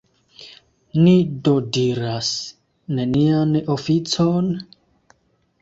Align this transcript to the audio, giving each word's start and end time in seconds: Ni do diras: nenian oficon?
Ni 1.01 1.13
do 1.49 1.53
diras: 1.77 2.31
nenian 3.01 3.55
oficon? 3.77 4.51